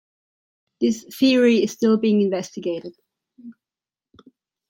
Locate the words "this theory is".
0.79-1.73